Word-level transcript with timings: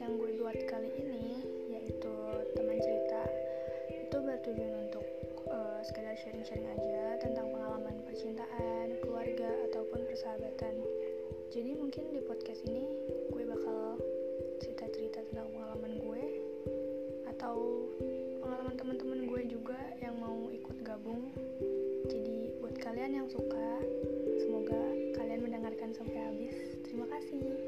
yang 0.00 0.16
gue 0.16 0.32
buat 0.40 0.56
kali 0.64 0.88
ini 0.96 1.44
yaitu 1.68 2.14
teman 2.56 2.80
cerita 2.80 3.22
itu 3.92 4.16
bertujuan 4.16 4.88
untuk 4.88 5.04
uh, 5.52 5.84
sekedar 5.84 6.16
sharing-sharing 6.16 6.66
aja 6.72 7.20
tentang 7.20 7.52
pengalaman 7.52 8.00
percintaan, 8.08 8.96
keluarga 9.04 9.52
ataupun 9.68 10.00
persahabatan. 10.08 10.74
Jadi 11.52 11.76
mungkin 11.76 12.16
di 12.16 12.20
podcast 12.24 12.64
ini 12.64 12.88
gue 13.28 13.44
bakal 13.44 14.00
cerita-cerita 14.64 15.20
tentang 15.28 15.52
pengalaman 15.52 15.92
gue 16.00 16.24
atau 17.28 17.86
pengalaman 18.40 18.74
teman-teman 18.80 19.20
gue 19.28 19.42
juga 19.52 19.78
yang 20.00 20.16
mau 20.16 20.48
ikut 20.48 20.80
gabung. 20.80 21.28
Jadi 22.08 22.56
buat 22.64 22.74
kalian 22.80 23.20
yang 23.20 23.28
suka, 23.28 23.84
semoga 24.40 24.80
kalian 25.20 25.44
mendengarkan 25.44 25.92
sampai 25.92 26.16
habis. 26.16 26.56
Terima 26.88 27.04
kasih. 27.12 27.59